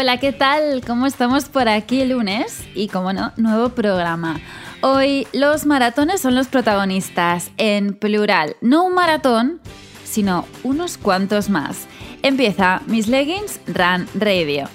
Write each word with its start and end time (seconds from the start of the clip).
Hola, 0.00 0.18
¿qué 0.18 0.30
tal? 0.30 0.80
¿Cómo 0.86 1.06
estamos 1.06 1.46
por 1.46 1.68
aquí 1.68 2.04
lunes? 2.04 2.62
Y 2.76 2.86
como 2.86 3.12
no, 3.12 3.32
nuevo 3.36 3.70
programa. 3.70 4.38
Hoy 4.80 5.26
los 5.32 5.66
maratones 5.66 6.20
son 6.20 6.36
los 6.36 6.46
protagonistas, 6.46 7.50
en 7.56 7.94
plural. 7.94 8.54
No 8.60 8.84
un 8.84 8.94
maratón, 8.94 9.60
sino 10.04 10.46
unos 10.62 10.98
cuantos 10.98 11.50
más. 11.50 11.88
Empieza 12.22 12.80
Miss 12.86 13.08
Leggings 13.08 13.58
Run 13.66 14.06
Radio. 14.14 14.68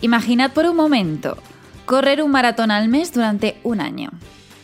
Imaginad 0.00 0.50
por 0.50 0.66
un 0.66 0.74
momento 0.74 1.38
correr 1.84 2.20
un 2.20 2.32
maratón 2.32 2.72
al 2.72 2.88
mes 2.88 3.12
durante 3.12 3.60
un 3.62 3.80
año. 3.80 4.10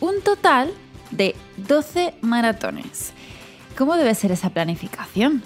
Un 0.01 0.21
total 0.21 0.73
de 1.11 1.37
12 1.55 2.15
maratones. 2.19 3.13
¿Cómo 3.77 3.95
debe 3.95 4.13
ser 4.13 4.33
esa 4.33 4.49
planificación? 4.49 5.41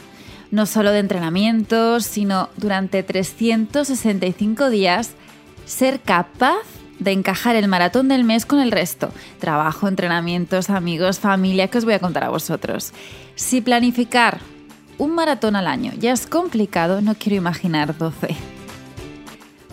No 0.52 0.66
solo 0.66 0.92
de 0.92 1.00
entrenamientos, 1.00 2.06
sino 2.06 2.50
durante 2.58 3.04
365 3.04 4.70
días, 4.70 5.12
ser 5.66 6.00
capaz 6.00 6.64
de 7.00 7.12
encajar 7.12 7.56
el 7.56 7.68
maratón 7.68 8.08
del 8.08 8.24
mes 8.24 8.46
con 8.46 8.60
el 8.60 8.72
resto. 8.72 9.12
Trabajo, 9.40 9.88
entrenamientos, 9.88 10.70
amigos, 10.70 11.20
familia, 11.20 11.68
que 11.68 11.78
os 11.78 11.86
voy 11.86 11.94
a 11.94 12.00
contar 12.00 12.24
a 12.24 12.30
vosotros. 12.30 12.92
Si 13.36 13.62
planificar 13.62 14.40
un 14.98 15.14
maratón 15.14 15.56
al 15.56 15.68
año 15.68 15.92
ya 15.98 16.12
es 16.12 16.26
complicado, 16.26 17.02
no 17.02 17.16
quiero 17.16 17.36
imaginar 17.36 17.98
12. 17.98 18.36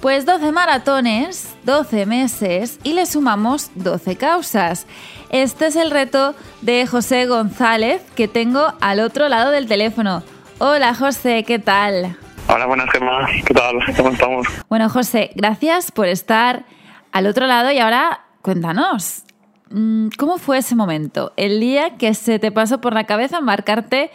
Pues 0.00 0.26
12 0.26 0.52
maratones, 0.52 1.54
12 1.64 2.04
meses 2.04 2.78
y 2.82 2.92
le 2.92 3.06
sumamos 3.06 3.70
12 3.74 4.16
causas. 4.16 4.86
Este 5.30 5.68
es 5.68 5.76
el 5.76 5.90
reto 5.90 6.34
de 6.60 6.86
José 6.86 7.24
González 7.24 8.02
que 8.14 8.28
tengo 8.28 8.74
al 8.82 9.00
otro 9.00 9.30
lado 9.30 9.50
del 9.50 9.66
teléfono. 9.66 10.22
Hola 10.58 10.94
José, 10.94 11.44
¿qué 11.44 11.58
tal? 11.58 12.16
Hola, 12.48 12.66
buenas 12.66 12.88
Gemma, 12.92 13.26
¿qué 13.44 13.54
tal? 13.54 13.76
¿Cómo 13.96 14.10
estamos? 14.10 14.46
Bueno 14.68 14.88
José, 14.88 15.30
gracias 15.34 15.90
por 15.90 16.06
estar 16.06 16.64
al 17.12 17.26
otro 17.26 17.46
lado 17.46 17.72
y 17.72 17.78
ahora 17.78 18.20
cuéntanos, 18.40 19.24
mm, 19.70 20.08
¿cómo 20.16 20.38
fue 20.38 20.58
ese 20.58 20.76
momento? 20.76 21.32
El 21.36 21.58
día 21.58 21.96
que 21.98 22.14
se 22.14 22.38
te 22.38 22.52
pasó 22.52 22.80
por 22.80 22.92
la 22.94 23.04
cabeza 23.04 23.38
embarcarte 23.38 24.10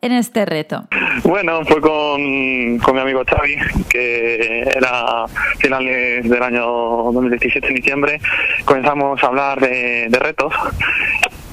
en 0.00 0.12
este 0.12 0.44
reto? 0.44 0.88
Bueno, 1.22 1.64
fue 1.64 1.80
con, 1.80 2.78
con 2.78 2.94
mi 2.94 3.00
amigo 3.00 3.22
Xavi, 3.24 3.56
que 3.88 4.62
era 4.74 5.26
finales 5.58 6.28
del 6.28 6.42
año 6.42 6.66
2017, 7.12 7.68
en 7.68 7.74
diciembre. 7.74 8.20
Comenzamos 8.64 9.22
a 9.22 9.26
hablar 9.28 9.60
de, 9.60 10.08
de 10.08 10.18
retos 10.18 10.52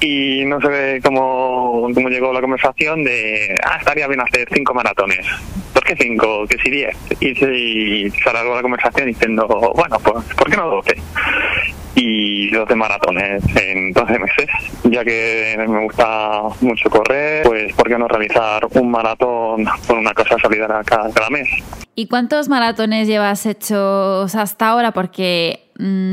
y 0.00 0.44
no 0.46 0.60
sé 0.60 1.00
cómo, 1.04 1.88
cómo 1.94 2.08
llegó 2.08 2.32
la 2.32 2.40
conversación 2.40 3.04
de, 3.04 3.54
ah, 3.64 3.76
estaría 3.78 4.06
bien 4.08 4.20
hacer 4.20 4.48
cinco 4.52 4.74
maratones. 4.74 5.26
¿Por 5.72 5.84
qué 5.84 5.94
cinco? 5.98 6.46
¿Qué 6.48 6.56
si 6.58 6.70
diez? 6.70 6.96
Y, 7.20 7.34
se, 7.34 8.30
alargó 8.30 8.56
la 8.56 8.62
conversación 8.62 9.06
diciendo, 9.06 9.46
bueno, 9.74 9.98
pues, 10.00 10.24
¿por 10.34 10.50
qué 10.50 10.56
no 10.56 10.68
doce? 10.68 10.96
y 11.94 12.50
12 12.50 12.74
maratones 12.76 13.42
en 13.56 13.92
12 13.92 14.18
meses. 14.18 14.46
Ya 14.84 15.04
que 15.04 15.56
me 15.58 15.84
gusta 15.84 16.42
mucho 16.60 16.88
correr, 16.88 17.42
pues 17.42 17.74
¿por 17.74 17.88
qué 17.88 17.98
no 17.98 18.08
realizar 18.08 18.66
un 18.72 18.90
maratón 18.90 19.66
con 19.86 19.98
una 19.98 20.14
cosa 20.14 20.36
solidaria 20.40 20.82
cada, 20.84 21.12
cada 21.12 21.28
mes? 21.30 21.48
¿Y 21.94 22.06
cuántos 22.06 22.48
maratones 22.48 23.06
llevas 23.06 23.44
hechos 23.44 24.34
hasta 24.34 24.68
ahora? 24.68 24.92
Porque 24.92 25.69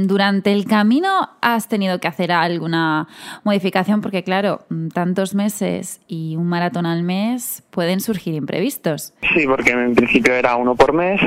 durante 0.08 0.54
el 0.54 0.66
camino 0.66 1.30
has 1.42 1.68
tenido 1.68 2.00
que 2.00 2.08
hacer 2.08 2.32
alguna 2.32 3.08
modificación 3.44 4.02
porque 4.02 4.24
claro, 4.24 4.66
mm, 4.70 4.90
tantos 4.90 5.36
meses 5.36 6.02
y 6.08 6.36
un 6.36 6.48
maratón 6.48 6.86
al 6.86 7.04
mes 7.04 7.64
pueden 7.78 8.00
surgir 8.00 8.34
imprevistos. 8.34 9.14
Sí, 9.36 9.46
porque 9.46 9.70
en 9.70 9.94
principio 9.94 10.34
era 10.34 10.56
uno 10.56 10.74
por 10.74 10.94
mes, 10.94 11.22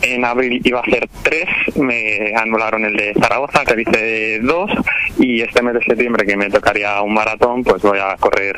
en 0.00 0.24
abril 0.24 0.58
iba 0.64 0.80
a 0.80 0.84
ser 0.84 1.06
tres, 1.22 1.46
me 1.76 2.34
anularon 2.34 2.86
el 2.86 2.96
de 2.96 3.12
Zaragoza, 3.12 3.62
que 3.66 3.82
hice 3.82 4.40
dos, 4.40 4.70
y 5.18 5.42
este 5.42 5.60
mes 5.60 5.74
de 5.74 5.84
septiembre 5.84 6.24
que 6.24 6.34
me 6.34 6.48
tocaría 6.48 7.02
un 7.02 7.12
maratón, 7.12 7.62
pues 7.62 7.82
voy 7.82 7.98
a 7.98 8.16
correr 8.16 8.56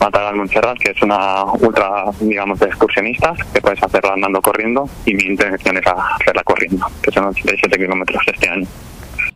Matagal 0.00 0.36
Montserrat, 0.36 0.78
que 0.78 0.92
es 0.92 1.02
una 1.02 1.44
ultra, 1.44 2.04
digamos, 2.18 2.58
de 2.58 2.68
excursionistas, 2.68 3.38
que 3.52 3.60
puedes 3.60 3.82
hacerla 3.82 4.14
andando 4.14 4.40
corriendo, 4.40 4.88
y 5.04 5.12
mi 5.12 5.24
intención 5.24 5.76
es 5.76 5.84
hacerla 5.86 6.42
corriendo, 6.44 6.86
que 7.02 7.10
son 7.10 7.26
87 7.26 7.76
kilómetros 7.76 8.22
este 8.26 8.48
año. 8.48 8.66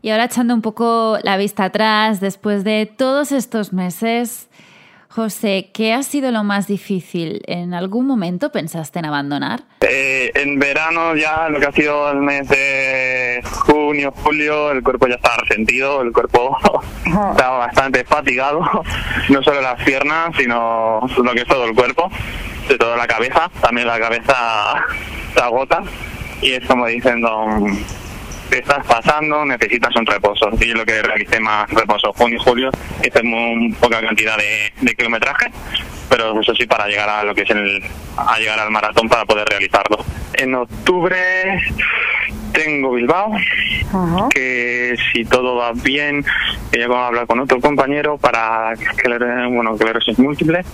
Y 0.00 0.08
ahora 0.08 0.24
echando 0.24 0.54
un 0.54 0.62
poco 0.62 1.18
la 1.22 1.36
vista 1.36 1.64
atrás, 1.64 2.20
después 2.20 2.64
de 2.64 2.86
todos 2.86 3.32
estos 3.32 3.74
meses, 3.74 4.48
José, 5.14 5.70
¿qué 5.72 5.92
ha 5.92 6.02
sido 6.02 6.32
lo 6.32 6.42
más 6.42 6.66
difícil? 6.66 7.40
¿En 7.46 7.72
algún 7.72 8.04
momento 8.04 8.50
pensaste 8.50 8.98
en 8.98 9.04
abandonar? 9.04 9.60
Eh, 9.80 10.32
en 10.34 10.58
verano 10.58 11.14
ya 11.14 11.48
lo 11.48 11.60
que 11.60 11.66
ha 11.66 11.70
sido 11.70 12.10
el 12.10 12.18
mes 12.18 12.48
de 12.48 13.40
junio, 13.44 14.12
julio, 14.24 14.72
el 14.72 14.82
cuerpo 14.82 15.06
ya 15.06 15.14
estaba 15.14 15.36
resentido, 15.36 16.02
el 16.02 16.10
cuerpo 16.10 16.58
estaba 17.30 17.58
bastante 17.58 18.02
fatigado, 18.02 18.60
no 19.28 19.40
solo 19.44 19.60
las 19.60 19.80
piernas, 19.84 20.34
sino 20.36 21.06
lo 21.16 21.32
que 21.32 21.42
es 21.42 21.46
todo 21.46 21.64
el 21.66 21.76
cuerpo, 21.76 22.10
de 22.68 22.76
toda 22.76 22.96
la 22.96 23.06
cabeza, 23.06 23.48
también 23.60 23.86
la 23.86 24.00
cabeza 24.00 24.34
se 25.32 25.40
agota 25.40 25.84
y 26.42 26.54
es 26.54 26.66
como 26.66 26.88
diciendo 26.88 27.46
te 28.50 28.58
estás 28.58 28.86
pasando, 28.86 29.44
necesitas 29.44 29.94
un 29.96 30.06
reposo. 30.06 30.48
Y 30.60 30.68
yo 30.68 30.74
lo 30.74 30.84
que 30.84 31.02
realicé 31.02 31.40
más 31.40 31.68
reposo 31.70 32.12
junio 32.12 32.38
y 32.38 32.44
julio, 32.44 32.70
hice 33.02 33.22
muy 33.22 33.72
poca 33.74 34.00
cantidad 34.00 34.36
de, 34.36 34.72
de 34.80 34.94
kilometraje, 34.94 35.50
pero 36.08 36.40
eso 36.40 36.54
sí 36.54 36.66
para 36.66 36.86
llegar 36.86 37.08
a 37.08 37.24
lo 37.24 37.34
que 37.34 37.42
es 37.42 37.50
el, 37.50 37.82
a 38.16 38.38
llegar 38.38 38.58
al 38.58 38.70
maratón 38.70 39.08
para 39.08 39.24
poder 39.24 39.48
realizarlo. 39.48 39.98
En 40.34 40.54
octubre 40.54 41.16
tengo 42.52 42.92
Bilbao, 42.92 43.32
que 44.30 44.96
si 45.12 45.24
todo 45.24 45.56
va 45.56 45.72
bien, 45.72 46.24
que 46.70 46.78
ya 46.78 46.86
a 46.86 47.06
hablar 47.08 47.26
con 47.26 47.40
otro 47.40 47.60
compañero 47.60 48.16
para 48.16 48.74
que 48.76 49.08
le, 49.08 49.18
bueno, 49.48 49.76
que 49.76 49.84
le 49.84 49.92
múltiple 50.18 50.64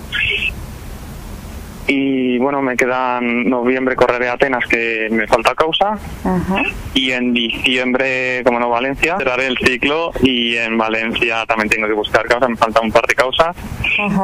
y 1.87 2.39
bueno, 2.39 2.63
me 2.63 2.77
quedan 2.77 3.49
noviembre 3.49 3.97
correré 3.97 4.29
a 4.29 4.35
Atenas 4.35 4.65
que 4.69 5.09
me 5.11 5.27
falta 5.27 5.55
causa. 5.55 5.99
Y 6.95 7.13
en 7.13 7.33
diciembre, 7.33 8.43
como 8.45 8.61
no 8.61 8.69
Valencia, 8.69 9.17
cerraré 9.19 9.47
el 9.47 9.59
ciclo. 9.59 10.13
Y 10.23 10.57
en 10.57 10.77
Valencia 10.79 11.45
también 11.47 11.69
tengo 11.69 11.87
que 11.87 11.95
buscar 11.95 12.27
causa, 12.27 12.49
me 12.49 12.57
falta 12.57 12.81
un 12.81 12.93
par 12.93 13.07
de 13.07 13.15
causas 13.15 13.57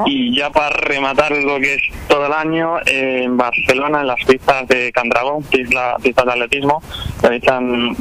y 0.07 0.37
ya 0.37 0.51
para 0.51 0.71
rematar 0.71 1.33
lo 1.33 1.59
que 1.59 1.75
es 1.75 1.83
todo 2.09 2.27
el 2.27 2.33
año 2.33 2.77
en 2.87 3.37
Barcelona 3.37 4.01
en 4.01 4.07
las 4.07 4.25
pistas 4.25 4.67
de 4.69 4.93
Candragón, 4.93 5.43
pistas 5.45 6.03
de 6.03 6.33
atletismo, 6.33 6.83
realizan 7.23 7.97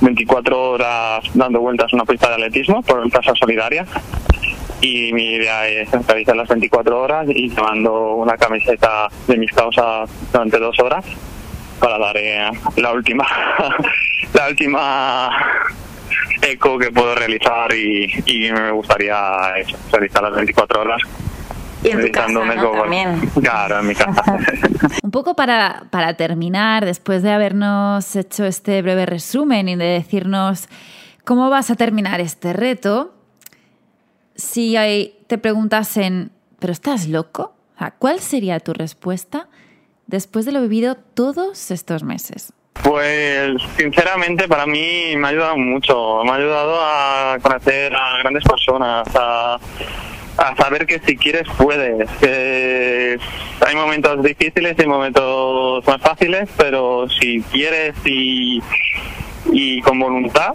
24 0.00 0.70
horas 0.70 1.24
dando 1.34 1.60
vueltas 1.60 1.92
una 1.92 2.04
pista 2.04 2.28
de 2.28 2.34
atletismo 2.34 2.82
por 2.82 3.04
el 3.04 3.10
Casa 3.10 3.32
Solidaria 3.34 3.86
y 4.80 5.12
mi 5.12 5.34
idea 5.34 5.66
es 5.68 5.90
realizar 6.06 6.36
las 6.36 6.48
24 6.48 7.00
horas 7.00 7.26
y 7.28 7.48
llevando 7.48 8.14
una 8.16 8.36
camiseta 8.36 9.08
de 9.26 9.36
mis 9.36 9.52
causas 9.52 10.10
durante 10.32 10.58
dos 10.58 10.78
horas 10.80 11.04
para 11.80 11.98
dar 11.98 12.16
eh, 12.16 12.50
la 12.76 12.92
última 12.92 13.26
la 14.34 14.48
última 14.48 15.30
eco 16.42 16.78
que 16.78 16.90
puedo 16.90 17.14
realizar 17.14 17.72
y, 17.74 18.12
y 18.26 18.50
me 18.52 18.70
gustaría 18.70 19.56
eso, 19.56 19.76
realizar 19.92 20.22
las 20.22 20.34
24 20.34 20.80
horas 20.80 21.02
y 21.82 21.90
en 21.90 22.06
tu 22.06 22.12
casa, 22.12 22.32
¿no? 22.32 22.72
También. 22.72 23.20
Claro, 23.40 23.80
en 23.80 23.86
mi 23.86 23.94
casa. 23.94 24.22
Un 25.02 25.10
poco 25.10 25.34
para, 25.36 25.84
para 25.90 26.14
terminar, 26.14 26.84
después 26.84 27.22
de 27.22 27.32
habernos 27.32 28.16
hecho 28.16 28.44
este 28.44 28.82
breve 28.82 29.06
resumen 29.06 29.68
y 29.68 29.76
de 29.76 29.84
decirnos 29.84 30.68
cómo 31.24 31.50
vas 31.50 31.70
a 31.70 31.76
terminar 31.76 32.20
este 32.20 32.52
reto, 32.52 33.14
si 34.36 34.76
hay, 34.76 35.18
te 35.26 35.38
preguntasen, 35.38 36.30
¿pero 36.58 36.72
estás 36.72 37.08
loco? 37.08 37.54
¿Cuál 37.98 38.20
sería 38.20 38.60
tu 38.60 38.72
respuesta 38.72 39.48
después 40.06 40.46
de 40.46 40.52
lo 40.52 40.62
vivido 40.62 40.96
todos 41.14 41.70
estos 41.70 42.02
meses? 42.04 42.52
Pues 42.82 43.60
sinceramente 43.76 44.48
para 44.48 44.66
mí 44.66 45.16
me 45.16 45.26
ha 45.26 45.30
ayudado 45.30 45.56
mucho, 45.56 46.22
me 46.24 46.30
ha 46.30 46.34
ayudado 46.34 46.78
a 46.80 47.38
conocer 47.42 47.94
a 47.94 48.18
grandes 48.18 48.44
personas, 48.44 49.08
a, 49.14 49.58
a 50.36 50.56
saber 50.56 50.86
que 50.86 51.00
si 51.00 51.16
quieres 51.16 51.48
puedes. 51.56 52.08
Que 52.20 53.18
hay 53.66 53.74
momentos 53.74 54.22
difíciles 54.22 54.76
y 54.78 54.86
momentos 54.86 55.86
más 55.86 56.00
fáciles, 56.00 56.48
pero 56.56 57.08
si 57.08 57.42
quieres 57.50 57.94
y, 58.04 58.60
con 59.82 59.98
voluntad, 59.98 60.54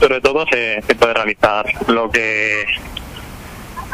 sobre 0.00 0.20
todo 0.20 0.44
se 0.46 0.82
puede 0.96 1.14
realizar 1.14 1.66
lo 1.86 2.10
que 2.10 2.64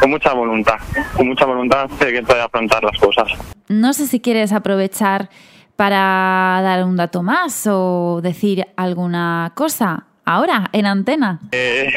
con 0.01 0.09
mucha 0.09 0.33
voluntad, 0.33 0.77
con 1.15 1.27
mucha 1.27 1.45
voluntad 1.45 1.87
sé 1.99 2.11
que 2.11 2.23
puede 2.23 2.41
afrontar 2.41 2.83
las 2.83 2.97
cosas. 2.99 3.27
No 3.69 3.93
sé 3.93 4.07
si 4.07 4.19
quieres 4.19 4.51
aprovechar 4.51 5.29
para 5.75 6.59
dar 6.63 6.83
un 6.83 6.97
dato 6.97 7.21
más 7.21 7.67
o 7.67 8.19
decir 8.21 8.65
alguna 8.75 9.51
cosa 9.55 10.07
ahora 10.25 10.69
en 10.73 10.87
antena. 10.87 11.39
Eh, 11.51 11.91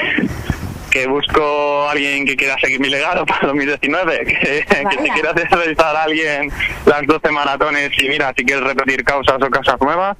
que 0.90 1.06
busco 1.06 1.88
a 1.88 1.92
alguien 1.92 2.26
que 2.26 2.36
quiera 2.36 2.56
seguir 2.60 2.78
mi 2.78 2.90
legado 2.90 3.24
para 3.26 3.48
2019, 3.48 4.18
que, 4.26 4.64
que 4.66 5.02
si 5.02 5.10
quiera 5.10 5.32
realizar 5.32 5.96
a 5.96 6.02
alguien 6.02 6.52
las 6.84 7.06
12 7.06 7.30
maratones 7.30 7.90
y 8.02 8.08
mira, 8.08 8.32
si 8.36 8.44
quieres 8.44 8.64
repetir 8.64 9.02
causas 9.02 9.36
o 9.40 9.50
causas 9.50 9.80
nuevas, 9.80 10.16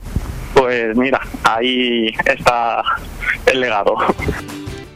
pues 0.55 0.97
mira, 0.97 1.21
ahí 1.45 2.15
está 2.25 2.83
el 3.47 3.61
legado. 3.61 3.97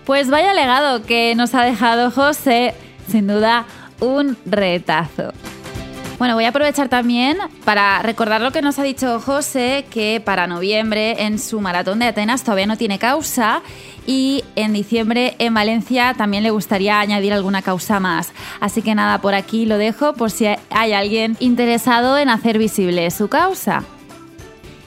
Pues 0.09 0.31
vaya 0.31 0.55
legado 0.55 1.03
que 1.03 1.35
nos 1.35 1.55
ha 1.55 1.63
dejado 1.63 2.11
José, 2.11 2.73
sin 3.11 3.27
duda 3.27 3.67
un 4.01 4.39
retazo. 4.47 5.35
Bueno, 6.19 6.35
voy 6.35 6.47
a 6.47 6.49
aprovechar 6.49 6.89
también 6.89 7.37
para 7.67 8.01
recordar 8.01 8.41
lo 8.41 8.51
que 8.51 8.63
nos 8.63 8.79
ha 8.79 8.85
dicho 8.85 9.21
José, 9.21 9.85
que 9.91 10.23
para 10.25 10.47
noviembre 10.47 11.27
en 11.27 11.39
su 11.39 11.61
maratón 11.61 11.99
de 11.99 12.07
Atenas 12.07 12.43
todavía 12.43 12.65
no 12.65 12.79
tiene 12.79 12.99
causa 12.99 13.61
y 14.07 14.45
en 14.57 14.73
diciembre 14.73 15.37
en 15.39 15.53
Valencia 15.53 16.15
también 16.17 16.43
le 16.43 16.53
gustaría 16.53 17.01
añadir 17.01 17.35
alguna 17.35 17.61
causa 17.61 18.01
más. 18.01 18.33
Así 18.61 18.81
que 18.81 18.95
nada, 18.95 19.21
por 19.21 19.35
aquí 19.35 19.67
lo 19.67 19.77
dejo 19.77 20.15
por 20.15 20.31
si 20.31 20.47
hay 20.71 20.93
alguien 20.95 21.37
interesado 21.39 22.17
en 22.17 22.31
hacer 22.31 22.57
visible 22.57 23.11
su 23.11 23.29
causa. 23.29 23.85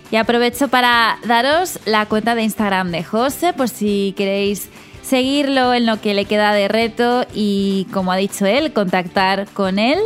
Y 0.10 0.16
aprovecho 0.16 0.68
para 0.68 1.20
daros 1.28 1.80
la 1.86 2.08
cuenta 2.08 2.34
de 2.34 2.42
Instagram 2.42 2.90
de 2.90 3.04
José 3.04 3.54
por 3.54 3.70
si 3.70 4.16
queréis 4.18 4.68
seguirlo 5.02 5.74
en 5.74 5.86
lo 5.86 6.00
que 6.00 6.14
le 6.14 6.26
queda 6.26 6.54
de 6.54 6.68
reto 6.68 7.26
y, 7.34 7.88
como 7.94 8.12
ha 8.12 8.18
dicho 8.18 8.46
él, 8.46 8.74
contactar 8.74 9.48
con 9.54 9.80
él. 9.80 10.00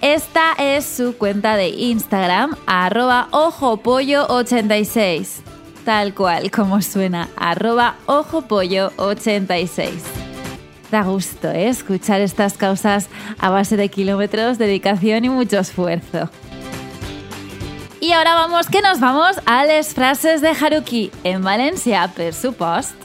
Esta 0.00 0.52
es 0.58 0.84
su 0.84 1.16
cuenta 1.16 1.56
de 1.56 1.68
Instagram, 1.68 2.56
arroba 2.66 3.28
ojopollo86. 3.30 5.42
Tal 5.84 6.14
cual 6.14 6.50
como 6.50 6.80
suena, 6.82 7.28
arroba 7.36 7.96
ojopollo86. 8.06 9.90
Da 10.90 11.02
gusto 11.02 11.50
¿eh? 11.50 11.68
escuchar 11.68 12.20
estas 12.20 12.56
causas 12.56 13.08
a 13.38 13.50
base 13.50 13.76
de 13.76 13.88
kilómetros, 13.88 14.58
dedicación 14.58 15.24
y 15.24 15.28
mucho 15.28 15.58
esfuerzo. 15.58 16.30
Y 18.00 18.12
ahora 18.12 18.34
vamos, 18.34 18.68
que 18.68 18.82
nos 18.82 19.00
vamos 19.00 19.36
a 19.46 19.64
las 19.64 19.94
frases 19.94 20.42
de 20.42 20.50
Haruki 20.50 21.10
en 21.24 21.42
Valencia, 21.42 22.12
per 22.14 22.34
supost. 22.34 23.03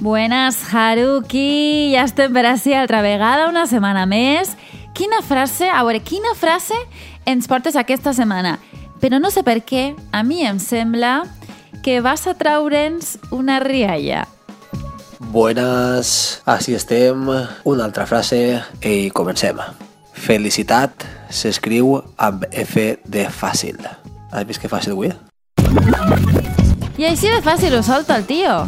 Buenas, 0.00 0.56
Haruki. 0.72 1.92
Ja 1.92 2.06
estem 2.08 2.32
per 2.32 2.46
ací 2.48 2.72
altra 2.72 3.02
vegada, 3.04 3.50
una 3.50 3.66
setmana 3.68 4.06
més. 4.08 4.54
Quina 4.96 5.20
frase, 5.20 5.68
a 5.68 5.82
veure, 5.84 6.00
quina 6.00 6.32
frase 6.32 6.78
ens 7.28 7.44
portes 7.44 7.76
aquesta 7.76 8.14
setmana? 8.16 8.56
Però 9.00 9.20
no 9.20 9.28
sé 9.28 9.44
per 9.44 9.58
què, 9.60 9.92
a 10.12 10.22
mi 10.24 10.40
em 10.48 10.56
sembla 10.56 11.26
que 11.84 12.00
vas 12.00 12.24
a 12.26 12.32
traure'ns 12.32 13.18
una 13.30 13.60
rialla. 13.60 14.24
Buenas, 15.20 16.40
així 16.48 16.74
estem. 16.80 17.28
Una 17.68 17.84
altra 17.84 18.08
frase 18.08 18.62
i 18.80 19.10
comencem. 19.12 19.60
Felicitat 20.16 21.04
s'escriu 21.28 21.98
amb 22.16 22.48
F 22.50 23.02
de 23.04 23.28
fàcil. 23.28 23.76
Has 24.32 24.48
vist 24.48 24.64
que 24.64 24.72
fàcil 24.72 24.96
avui? 24.96 25.12
Y 26.96 27.04
así 27.04 27.28
de 27.28 27.42
fácil 27.42 27.72
lo 27.72 27.82
solta 27.82 28.16
el 28.16 28.24
tío. 28.24 28.64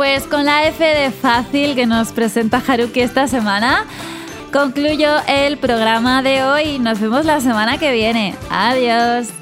Pues 0.00 0.22
con 0.22 0.46
la 0.46 0.66
F 0.66 0.82
de 0.82 1.10
fácil 1.10 1.74
que 1.74 1.84
nos 1.84 2.12
presenta 2.12 2.62
Haruki 2.66 3.00
esta 3.00 3.28
semana, 3.28 3.84
concluyo 4.50 5.10
el 5.28 5.58
programa 5.58 6.22
de 6.22 6.42
hoy. 6.42 6.78
Nos 6.78 6.98
vemos 7.00 7.26
la 7.26 7.38
semana 7.42 7.76
que 7.76 7.92
viene. 7.92 8.34
Adiós. 8.48 9.39